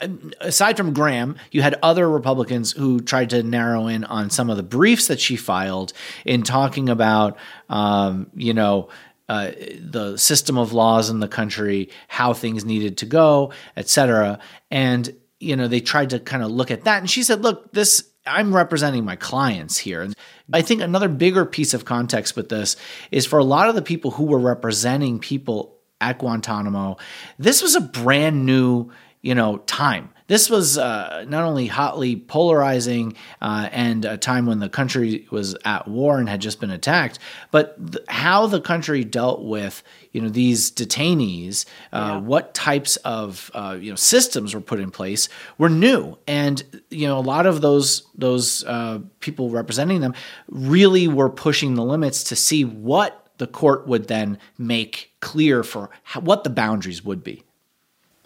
uh, 0.00 0.08
aside 0.40 0.76
from 0.76 0.92
Graham, 0.92 1.36
you 1.52 1.62
had 1.62 1.76
other 1.82 2.10
Republicans 2.10 2.72
who 2.72 3.00
tried 3.00 3.30
to 3.30 3.44
narrow 3.44 3.86
in 3.86 4.02
on 4.04 4.30
some 4.30 4.50
of 4.50 4.56
the 4.56 4.62
briefs 4.64 5.06
that 5.06 5.20
she 5.20 5.36
filed 5.36 5.92
in 6.24 6.42
talking 6.42 6.88
about, 6.88 7.36
um, 7.68 8.28
you 8.34 8.54
know, 8.54 8.88
uh, 9.28 9.50
the 9.80 10.16
system 10.16 10.56
of 10.58 10.72
laws 10.72 11.10
in 11.10 11.20
the 11.20 11.28
country, 11.28 11.90
how 12.08 12.32
things 12.32 12.64
needed 12.64 12.98
to 12.98 13.06
go, 13.06 13.52
et 13.76 13.88
cetera. 13.88 14.38
And, 14.70 15.14
you 15.38 15.56
know, 15.56 15.68
they 15.68 15.80
tried 15.80 16.10
to 16.10 16.18
kind 16.18 16.42
of 16.42 16.50
look 16.50 16.70
at 16.70 16.84
that. 16.84 16.98
And 16.98 17.10
she 17.10 17.22
said, 17.22 17.42
look, 17.42 17.72
this 17.72 18.10
I'm 18.26 18.54
representing 18.54 19.04
my 19.04 19.16
clients 19.16 19.78
here. 19.78 20.02
And 20.02 20.14
I 20.52 20.62
think 20.62 20.82
another 20.82 21.08
bigger 21.08 21.46
piece 21.46 21.74
of 21.74 21.84
context 21.84 22.36
with 22.36 22.48
this 22.48 22.76
is 23.10 23.26
for 23.26 23.38
a 23.38 23.44
lot 23.44 23.68
of 23.68 23.74
the 23.74 23.82
people 23.82 24.10
who 24.10 24.24
were 24.24 24.38
representing 24.38 25.18
people 25.18 25.78
at 26.00 26.18
Guantanamo, 26.18 26.96
this 27.38 27.62
was 27.62 27.74
a 27.74 27.80
brand 27.80 28.44
new, 28.44 28.90
you 29.22 29.34
know, 29.34 29.58
time. 29.58 30.10
This 30.28 30.50
was 30.50 30.76
uh, 30.76 31.24
not 31.26 31.44
only 31.44 31.66
hotly 31.66 32.14
polarizing 32.16 33.16
uh, 33.40 33.70
and 33.72 34.04
a 34.04 34.18
time 34.18 34.44
when 34.44 34.60
the 34.60 34.68
country 34.68 35.26
was 35.30 35.56
at 35.64 35.88
war 35.88 36.18
and 36.18 36.28
had 36.28 36.40
just 36.40 36.60
been 36.60 36.70
attacked, 36.70 37.18
but 37.50 37.92
th- 37.92 38.04
how 38.08 38.46
the 38.46 38.60
country 38.60 39.04
dealt 39.04 39.42
with 39.42 39.82
you 40.12 40.20
know 40.20 40.28
these 40.28 40.70
detainees, 40.70 41.64
uh, 41.92 42.10
yeah. 42.12 42.18
what 42.18 42.52
types 42.52 42.96
of 42.98 43.50
uh, 43.54 43.76
you 43.80 43.90
know 43.90 43.96
systems 43.96 44.54
were 44.54 44.60
put 44.60 44.80
in 44.80 44.90
place 44.90 45.30
were 45.56 45.70
new, 45.70 46.18
and 46.26 46.62
you 46.90 47.06
know 47.06 47.18
a 47.18 47.20
lot 47.20 47.46
of 47.46 47.62
those 47.62 48.06
those 48.14 48.64
uh, 48.64 49.00
people 49.20 49.48
representing 49.48 50.02
them 50.02 50.14
really 50.48 51.08
were 51.08 51.30
pushing 51.30 51.74
the 51.74 51.84
limits 51.84 52.24
to 52.24 52.36
see 52.36 52.64
what 52.64 53.30
the 53.38 53.46
court 53.46 53.86
would 53.86 54.08
then 54.08 54.38
make 54.58 55.12
clear 55.20 55.62
for 55.62 55.88
how, 56.02 56.20
what 56.20 56.44
the 56.44 56.50
boundaries 56.50 57.02
would 57.02 57.24
be. 57.24 57.44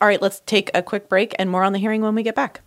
All 0.02 0.09
right, 0.09 0.21
let's 0.21 0.40
take 0.47 0.68
a 0.75 0.82
quick 0.82 1.09
break 1.09 1.32
and 1.38 1.49
more 1.49 1.62
on 1.62 1.73
the 1.73 1.78
hearing 1.78 2.02
when 2.02 2.16
we 2.16 2.25
get 2.25 2.35
back. 2.35 2.62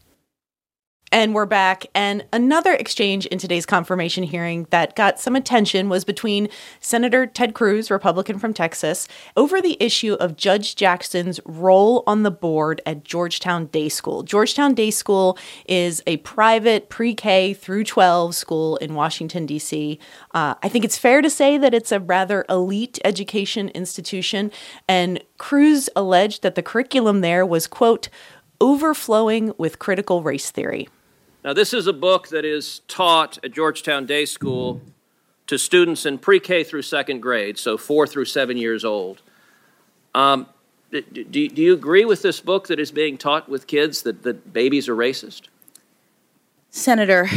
And 1.12 1.36
we're 1.36 1.46
back. 1.46 1.86
And 1.94 2.26
another 2.34 2.74
exchange 2.74 3.26
in 3.28 3.38
today's 3.38 3.66
confirmation 3.66 4.24
hearing 4.24 4.68
that 4.72 4.96
got 4.96 5.20
some 5.20 5.36
attention 5.36 5.88
was 5.88 6.04
between 6.04 6.50
Senator 6.80 7.28
Ted 7.28 7.54
Cruz, 7.54 7.92
Republican 7.92 8.40
from 8.40 8.54
Texas, 8.54 9.08
over 9.38 9.62
the 9.62 9.78
issue 9.80 10.14
of 10.16 10.36
Judge 10.36 10.76
Jackson's 10.76 11.40
role 11.46 12.04
on 12.08 12.24
the 12.24 12.32
board 12.32 12.82
at 12.86 13.04
Georgetown 13.04 13.68
Day 13.68 13.88
School. 13.88 14.24
Georgetown 14.24 14.74
Day 14.74 14.92
School 14.92 15.38
is 15.68 16.02
a 16.08 16.18
private 16.18 16.90
pre 16.90 17.14
K 17.14 17.54
through 17.54 17.84
12 17.84 18.36
school 18.36 18.76
in 18.78 18.96
Washington, 18.96 19.46
D.C. 19.46 20.00
Uh, 20.34 20.56
I 20.64 20.70
think 20.70 20.84
it's 20.84 20.98
fair 20.98 21.22
to 21.22 21.30
say 21.30 21.58
that 21.58 21.74
it's 21.74 21.92
a 21.92 22.00
rather 22.00 22.46
elite 22.50 23.00
education 23.06 23.70
institution. 23.70 24.52
And 24.88 25.24
Cruz 25.38 25.90
alleged 25.96 26.42
that 26.42 26.56
the 26.56 26.64
curriculum 26.64 27.22
there 27.22 27.46
was, 27.46 27.68
quote, 27.68 28.10
overflowing 28.62 29.54
with 29.58 29.80
critical 29.80 30.22
race 30.22 30.52
theory. 30.52 30.88
Now, 31.44 31.54
this 31.54 31.74
is 31.74 31.88
a 31.88 31.94
book 31.94 32.30
that 32.30 32.44
is 32.44 32.80
taught 32.88 33.38
at 33.44 33.52
Georgetown 33.52 34.06
Day 34.06 34.26
School 34.26 34.82
to 35.48 35.58
students 35.58 36.06
in 36.06 36.18
pre 36.18 36.40
K 36.40 36.64
through 36.64 36.82
second 36.82 37.22
grade, 37.22 37.58
so 37.58 37.78
four 37.78 38.08
through 38.08 38.26
seven 38.26 38.58
years 38.58 38.84
old. 38.84 39.22
Um, 40.14 40.48
do, 40.92 41.02
do 41.50 41.62
you 41.62 41.74
agree 41.74 42.06
with 42.06 42.22
this 42.22 42.40
book 42.40 42.68
that 42.68 42.80
is 42.80 42.92
being 42.92 43.18
taught 43.18 43.50
with 43.50 43.68
kids 43.68 44.04
that, 44.04 44.24
that 44.24 44.54
babies 44.54 44.88
are 44.88 44.96
racist? 44.96 45.44
Senator, 46.70 47.30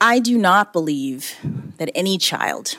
I 0.00 0.18
do 0.18 0.38
not 0.38 0.72
believe 0.72 1.34
that 1.78 1.90
any 1.94 2.18
child 2.18 2.76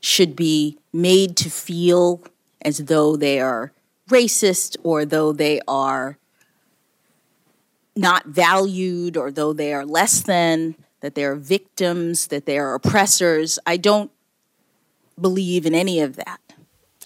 should 0.00 0.36
be 0.36 0.78
made 0.92 1.36
to 1.36 1.50
feel 1.50 2.22
as 2.62 2.78
though 2.78 3.16
they 3.16 3.40
are 3.40 3.72
racist 4.08 4.76
or 4.82 5.04
though 5.04 5.32
they 5.32 5.60
are 5.68 6.18
not 7.96 8.26
valued 8.26 9.16
or 9.16 9.30
though 9.30 9.52
they 9.52 9.72
are 9.72 9.84
less 9.84 10.20
than, 10.22 10.74
that 11.00 11.14
they 11.14 11.24
are 11.24 11.34
victims, 11.34 12.28
that 12.28 12.46
they 12.46 12.58
are 12.58 12.74
oppressors. 12.74 13.58
I 13.66 13.76
don't 13.76 14.10
believe 15.20 15.66
in 15.66 15.74
any 15.74 16.00
of 16.00 16.16
that. 16.16 16.40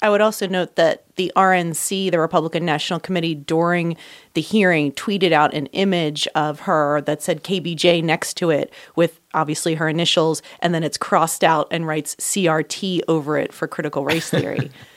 I 0.03 0.11
would 0.11 0.21
also 0.21 0.49
note 0.49 0.75
that 0.75 1.05
the 1.15 1.31
RNC, 1.37 2.11
the 2.11 2.19
Republican 2.19 2.67
National 2.67 2.99
Committee, 2.99 3.37
during 3.37 3.97
the 4.35 4.41
hearing 4.41 4.91
tweeted 4.91 5.31
out 5.31 5.55
an 5.55 5.67
image 5.67 6.27
of 6.35 6.61
her 6.61 7.01
that 7.03 7.23
said 7.23 7.45
KBJ 7.45 8.03
next 8.03 8.37
to 8.39 8.51
it 8.51 8.73
with 8.97 9.21
obviously 9.33 9.77
her 9.77 9.89
initials, 9.89 10.43
and 10.59 10.75
then 10.75 10.83
it's 10.83 10.99
crossed 10.99 11.45
out 11.45 11.69
and 11.71 11.87
writes 11.87 12.17
CRT 12.17 13.03
over 13.07 13.39
it 13.39 13.53
for 13.53 13.69
critical 13.69 14.05
race 14.05 14.29
theory. 14.29 14.73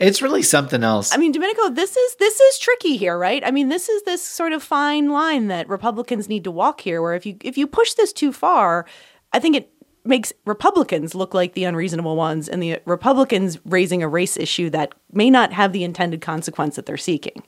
it's 0.00 0.22
really 0.22 0.42
something 0.42 0.82
else. 0.82 1.12
I 1.12 1.16
mean, 1.16 1.32
Domenico, 1.32 1.70
this 1.70 1.96
is 1.96 2.14
this 2.16 2.40
is 2.40 2.58
tricky 2.58 2.96
here, 2.96 3.18
right? 3.18 3.42
I 3.44 3.50
mean, 3.50 3.68
this 3.68 3.88
is 3.88 4.02
this 4.02 4.22
sort 4.22 4.52
of 4.52 4.62
fine 4.62 5.10
line 5.10 5.48
that 5.48 5.68
Republicans 5.68 6.28
need 6.28 6.44
to 6.44 6.50
walk 6.50 6.80
here 6.80 7.02
where 7.02 7.14
if 7.14 7.26
you 7.26 7.36
if 7.42 7.56
you 7.56 7.66
push 7.66 7.94
this 7.94 8.12
too 8.12 8.32
far, 8.32 8.86
I 9.32 9.38
think 9.38 9.56
it 9.56 9.70
makes 10.04 10.32
Republicans 10.44 11.14
look 11.14 11.34
like 11.34 11.54
the 11.54 11.64
unreasonable 11.64 12.16
ones 12.16 12.48
and 12.48 12.62
the 12.62 12.80
Republicans 12.84 13.58
raising 13.64 14.02
a 14.02 14.08
race 14.08 14.36
issue 14.36 14.70
that 14.70 14.94
may 15.12 15.30
not 15.30 15.52
have 15.52 15.72
the 15.72 15.84
intended 15.84 16.20
consequence 16.20 16.76
that 16.76 16.86
they're 16.86 16.96
seeking. 16.96 17.42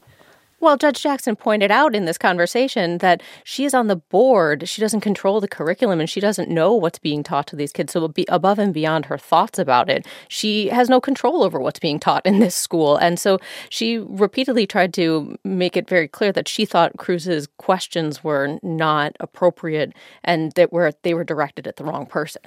Well, 0.61 0.77
Judge 0.77 1.03
Jackson 1.03 1.37
pointed 1.37 1.71
out 1.71 1.95
in 1.95 2.05
this 2.05 2.19
conversation 2.19 2.99
that 2.99 3.23
she 3.45 3.65
is 3.65 3.75
on 3.75 3.87
the 3.87 3.95
board. 3.95 4.69
She 4.69 4.81
doesn't 4.81 5.03
control 5.03 5.41
the 5.41 5.47
curriculum 5.47 6.01
and 6.01 6.11
she 6.11 6.19
doesn't 6.19 6.51
know 6.51 6.75
what's 6.75 6.99
being 6.99 7.23
taught 7.23 7.47
to 7.49 7.57
these 7.57 7.71
kids. 7.71 7.93
So, 7.93 8.09
be 8.09 8.27
above 8.29 8.59
and 8.59 8.75
beyond 8.75 9.07
her 9.07 9.17
thoughts 9.17 9.61
about 9.61 9.89
it, 9.89 10.05
she 10.27 10.69
has 10.69 10.89
no 10.89 11.01
control 11.01 11.45
over 11.45 11.61
what's 11.61 11.79
being 11.79 12.01
taught 12.01 12.27
in 12.27 12.41
this 12.41 12.57
school. 12.57 12.97
And 12.97 13.21
so 13.21 13.39
she 13.71 13.99
repeatedly 13.99 14.67
tried 14.67 14.93
to 14.95 15.37
make 15.45 15.77
it 15.77 15.89
very 15.89 16.09
clear 16.09 16.33
that 16.33 16.49
she 16.49 16.65
thought 16.65 16.97
Cruz's 16.97 17.47
questions 17.59 18.25
were 18.25 18.59
not 18.61 19.15
appropriate 19.21 19.93
and 20.25 20.51
that 20.53 20.73
were 20.73 20.93
they 21.03 21.15
were 21.15 21.25
directed 21.25 21.69
at 21.69 21.77
the 21.77 21.85
wrong 21.85 22.05
person. 22.05 22.43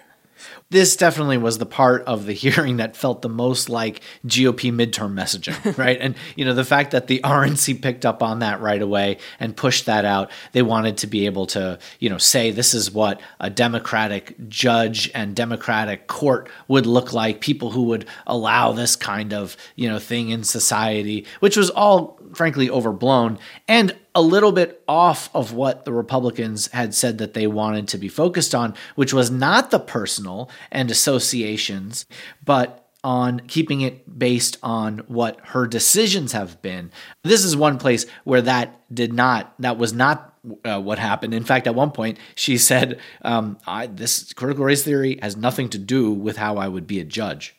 This 0.70 0.96
definitely 0.96 1.38
was 1.38 1.58
the 1.58 1.66
part 1.66 2.04
of 2.06 2.26
the 2.26 2.34
hearing 2.42 2.78
that 2.78 2.96
felt 2.96 3.22
the 3.22 3.30
most 3.30 3.70
like 3.70 4.02
GOP 4.26 4.72
midterm 4.72 5.14
messaging, 5.14 5.78
right? 5.78 5.98
and, 6.00 6.16
you 6.36 6.46
know, 6.46 6.54
the 6.54 6.64
fact 6.64 6.92
that 6.92 7.08
the 7.08 7.20
RNC 7.24 7.82
picked 7.82 8.06
up 8.06 8.24
on 8.24 8.40
that 8.40 8.62
right 8.62 8.82
away 8.82 9.18
and 9.40 9.56
pushed 9.56 9.86
that 9.86 10.06
out, 10.06 10.32
they 10.54 10.62
wanted 10.62 10.98
to 10.98 11.08
be 11.08 11.26
able 11.26 11.46
to, 11.48 11.78
you 12.00 12.10
know, 12.10 12.18
say 12.18 12.52
this 12.52 12.74
is 12.74 12.92
what 12.92 13.22
a 13.40 13.50
Democratic 13.50 14.36
judge 14.48 15.12
and 15.14 15.36
Democratic 15.36 16.08
court 16.08 16.50
would 16.68 16.86
look 16.86 17.14
like, 17.14 17.42
people 17.42 17.72
who 17.72 17.84
would 17.84 18.06
allow 18.26 18.72
this 18.72 18.96
kind 18.96 19.34
of, 19.34 19.58
you 19.76 19.90
know, 19.90 20.00
thing 20.00 20.30
in 20.30 20.44
society, 20.44 21.26
which 21.40 21.58
was 21.58 21.70
all 21.70 22.20
frankly 22.34 22.70
overblown 22.70 23.40
and 23.68 23.96
a 24.14 24.22
little 24.22 24.52
bit 24.52 24.84
off 24.88 25.30
of 25.34 25.54
what 25.54 25.86
the 25.86 25.94
Republicans 25.94 26.68
had 26.68 26.94
said 26.94 27.18
that 27.18 27.34
they 27.34 27.48
wanted 27.48 27.88
to 27.88 27.98
be 27.98 28.08
focused 28.08 28.54
on, 28.54 28.74
which 28.96 29.14
was 29.14 29.32
not 29.32 29.72
the 29.72 29.80
personal 29.80 30.50
and 30.72 30.92
associations, 30.92 32.06
but 32.44 32.90
on 33.04 33.40
keeping 33.48 33.82
it 33.82 34.20
based 34.20 34.58
on 34.62 35.00
what 35.08 35.40
her 35.48 35.66
decisions 35.66 36.34
have 36.34 36.62
been. 36.62 36.92
This 37.24 37.44
is 37.44 37.56
one 37.56 37.78
place 37.78 38.06
where 38.26 38.42
that 38.44 38.82
did 38.94 39.12
not, 39.12 39.54
that 39.60 39.78
was 39.78 39.92
not 39.92 40.36
uh, 40.66 40.80
what 40.80 41.00
happened. 41.00 41.34
In 41.34 41.44
fact, 41.44 41.68
at 41.68 41.76
one 41.76 41.92
point, 41.92 42.18
she 42.36 42.58
said, 42.58 43.00
um, 43.24 43.58
I, 43.66 43.88
This 43.88 44.34
critical 44.34 44.66
race 44.66 44.84
theory 44.84 45.20
has 45.22 45.36
nothing 45.36 45.70
to 45.70 45.78
do 45.78 46.12
with 46.12 46.38
how 46.38 46.58
I 46.58 46.68
would 46.68 46.86
be 46.88 47.00
a 47.00 47.04
judge. 47.04 47.56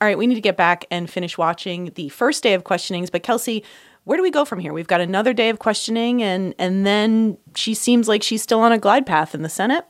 All 0.00 0.06
right, 0.06 0.18
we 0.18 0.26
need 0.26 0.34
to 0.34 0.42
get 0.42 0.58
back 0.58 0.84
and 0.90 1.08
finish 1.08 1.38
watching 1.38 1.92
the 1.94 2.10
first 2.10 2.42
day 2.42 2.52
of 2.52 2.64
questionings. 2.64 3.08
But 3.08 3.22
Kelsey, 3.22 3.64
where 4.06 4.16
do 4.16 4.22
we 4.22 4.30
go 4.30 4.44
from 4.44 4.60
here? 4.60 4.72
We've 4.72 4.86
got 4.86 5.00
another 5.00 5.32
day 5.32 5.48
of 5.48 5.58
questioning, 5.58 6.22
and 6.22 6.54
and 6.60 6.86
then 6.86 7.38
she 7.56 7.74
seems 7.74 8.06
like 8.06 8.22
she's 8.22 8.40
still 8.40 8.60
on 8.60 8.70
a 8.70 8.78
glide 8.78 9.04
path 9.04 9.34
in 9.34 9.42
the 9.42 9.48
Senate. 9.48 9.84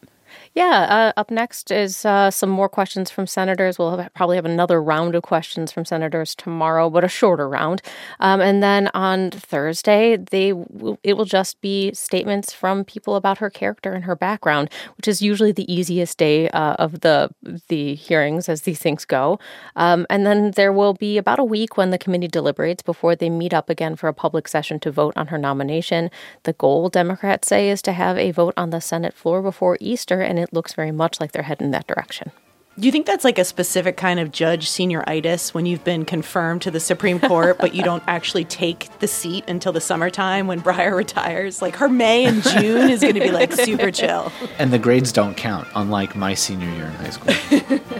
Yeah, 0.57 1.13
uh, 1.17 1.21
up 1.21 1.31
next 1.31 1.71
is 1.71 2.07
uh, 2.07 2.31
some 2.31 2.49
more 2.49 2.71
questions 2.71 3.11
from 3.11 3.27
senators. 3.27 3.79
We'll 3.79 3.95
have, 3.99 4.15
probably 4.15 4.37
have 4.37 4.47
another 4.47 4.83
round 4.83 5.15
of 5.15 5.23
questions 5.23 5.71
from 5.71 5.85
senators 5.85 6.35
tomorrow, 6.35 6.89
but 6.89 7.05
a 7.05 7.09
shorter 7.09 7.47
round. 7.47 7.83
Um, 8.21 8.41
and 8.41 8.63
then 8.63 8.89
on 8.95 9.33
Thursday, 9.33 10.17
they 10.17 10.55
it 11.03 11.13
will 11.19 11.27
just 11.27 11.61
be 11.61 11.93
statements 11.93 12.55
from 12.55 12.87
people 12.87 13.17
about 13.17 13.37
her 13.37 13.51
character 13.51 13.93
and 13.93 14.05
her 14.05 14.17
background, 14.17 14.71
which 14.97 15.07
is 15.07 15.21
usually 15.21 15.53
the 15.53 15.71
easiest 15.71 16.17
day 16.17 16.49
uh, 16.49 16.73
of 16.79 17.01
the 17.01 17.29
the 17.69 17.95
hearings 17.95 18.49
as 18.49 18.63
these 18.63 18.79
things 18.79 19.05
go. 19.05 19.39
Um, 19.77 20.07
and 20.09 20.25
then 20.25 20.53
there 20.53 20.73
will 20.73 20.95
be 20.95 21.19
about 21.19 21.39
a 21.39 21.45
week 21.45 21.77
when 21.77 21.91
the 21.91 21.99
committee 21.99 22.29
deliberates 22.29 22.83
before 22.83 23.15
they 23.15 23.29
meet 23.29 23.53
up 23.53 23.69
again 23.69 23.95
for 23.95 24.09
a 24.09 24.15
public 24.15 24.49
session 24.49 24.81
to 24.81 24.91
vote 24.91 25.13
on 25.19 25.27
her 25.27 25.37
nomination. 25.37 26.11
The 26.45 26.55
goal, 26.55 26.89
Democrats 26.89 27.47
say, 27.47 27.69
is 27.69 27.83
to 27.83 27.93
have 27.93 28.17
a 28.17 28.31
vote 28.31 28.55
on 28.57 28.71
the 28.71 28.81
Senate 28.81 29.13
floor 29.13 29.43
before 29.43 29.77
Easter, 29.83 30.23
and 30.23 30.46
it 30.47 30.55
looks 30.55 30.75
very 30.75 30.93
much 30.93 31.21
like 31.21 31.33
they're 31.33 31.43
heading 31.43 31.73
that 31.73 31.87
direction. 31.87 32.31
Do 32.79 32.85
you 32.85 32.93
think 32.93 33.07
that's 33.07 33.25
like 33.25 33.39
a 33.39 33.45
specific 33.45 33.97
kind 33.97 34.21
of 34.21 34.31
judge 34.31 34.69
senioritis 34.69 35.55
when 35.55 35.65
you've 35.65 35.83
been 35.83 36.05
confirmed 36.05 36.61
to 36.63 36.71
the 36.71 36.79
Supreme 36.79 37.19
Court, 37.19 37.57
but 37.59 37.75
you 37.75 37.83
don't 37.83 38.03
actually 38.07 38.45
take 38.45 38.99
the 38.99 39.09
seat 39.09 39.45
until 39.49 39.73
the 39.73 39.81
summertime 39.81 40.47
when 40.47 40.61
Breyer 40.61 40.95
retires? 40.97 41.63
Like 41.63 41.77
her 41.77 41.89
May 41.89 42.27
and 42.27 42.43
June 42.43 42.91
is 42.91 43.01
going 43.01 43.15
to 43.15 43.21
be 43.21 43.31
like 43.31 43.53
super 43.55 43.91
chill. 43.91 44.31
And 44.59 44.75
the 44.75 44.79
grades 44.79 45.11
don't 45.11 45.35
count, 45.39 45.67
unlike 45.75 46.15
my 46.15 46.35
senior 46.35 46.69
year 46.69 46.85
in 46.85 46.93
high 46.93 47.11
school. 47.11 47.35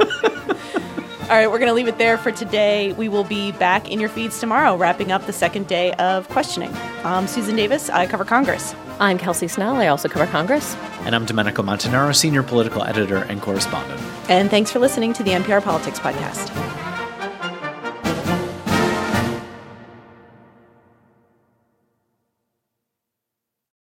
All 1.30 1.36
right, 1.36 1.48
we're 1.48 1.58
going 1.58 1.68
to 1.68 1.74
leave 1.74 1.86
it 1.86 1.98
there 1.98 2.16
for 2.16 2.32
today. 2.32 2.94
We 2.94 3.10
will 3.10 3.24
be 3.24 3.52
back 3.52 3.90
in 3.90 4.00
your 4.00 4.08
feeds 4.08 4.40
tomorrow, 4.40 4.74
wrapping 4.74 5.12
up 5.12 5.26
the 5.26 5.34
second 5.34 5.68
day 5.68 5.92
of 5.92 6.26
questioning. 6.30 6.74
I'm 7.04 7.28
Susan 7.28 7.56
Davis. 7.56 7.90
I 7.90 8.06
cover 8.06 8.24
Congress. 8.24 8.74
I'm 9.00 9.16
Kelsey 9.16 9.48
Snell. 9.48 9.76
I 9.76 9.86
also 9.86 10.08
cover 10.08 10.26
Congress. 10.26 10.76
And 11.06 11.14
I'm 11.14 11.24
Domenico 11.24 11.62
Montanaro, 11.62 12.14
senior 12.14 12.42
political 12.42 12.84
editor 12.84 13.16
and 13.16 13.40
correspondent. 13.40 14.00
And 14.28 14.50
thanks 14.50 14.70
for 14.70 14.78
listening 14.78 15.14
to 15.14 15.22
the 15.22 15.30
NPR 15.30 15.62
Politics 15.62 15.98
Podcast. 15.98 16.89